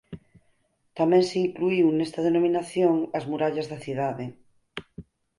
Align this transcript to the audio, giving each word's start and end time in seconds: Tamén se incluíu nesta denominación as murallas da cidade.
Tamén 0.97 1.23
se 1.29 1.37
incluíu 1.45 1.87
nesta 1.91 2.19
denominación 2.27 2.95
as 3.17 3.23
murallas 3.31 3.69
da 3.71 3.79
cidade. 3.85 4.25